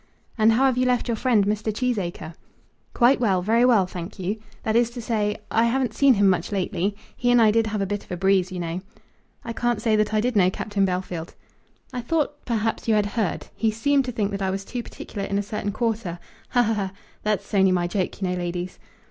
"And 0.35 0.53
how 0.53 0.65
have 0.65 0.79
you 0.79 0.85
left 0.87 1.07
your 1.07 1.15
friend, 1.15 1.45
Mr. 1.45 1.71
Cheesacre?" 1.71 2.33
"Quite 2.95 3.19
well; 3.19 3.43
very 3.43 3.63
well, 3.63 3.85
thank 3.85 4.17
you. 4.17 4.37
That 4.63 4.75
is 4.75 4.89
to 4.89 4.99
say, 4.99 5.37
I 5.51 5.65
haven't 5.65 5.93
seen 5.93 6.15
him 6.15 6.27
much 6.27 6.51
lately. 6.51 6.95
He 7.15 7.29
and 7.29 7.39
I 7.39 7.51
did 7.51 7.67
have 7.67 7.83
a 7.83 7.85
bit 7.85 8.03
of 8.03 8.11
a 8.11 8.17
breeze, 8.17 8.51
you 8.51 8.59
know." 8.59 8.81
"I 9.45 9.53
can't 9.53 9.79
say 9.79 9.95
that 9.95 10.11
I 10.11 10.19
did 10.19 10.35
know, 10.35 10.49
Captain 10.49 10.87
Bellfield." 10.87 11.35
"I 11.93 12.01
thought, 12.01 12.43
perhaps, 12.45 12.87
you 12.87 12.95
had 12.95 13.05
heard. 13.05 13.49
He 13.55 13.69
seemed 13.69 14.05
to 14.05 14.11
think 14.11 14.31
that 14.31 14.41
I 14.41 14.49
was 14.49 14.65
too 14.65 14.81
particular 14.81 15.25
in 15.27 15.37
a 15.37 15.43
certain 15.43 15.71
quarter! 15.71 16.17
Ha 16.49 16.63
ha 16.63 16.73
ha 16.73 16.87
ha! 16.87 16.91
That's 17.21 17.53
only 17.53 17.71
my 17.71 17.85
joke, 17.85 18.23
you 18.23 18.27
know, 18.27 18.33
ladies." 18.33 18.79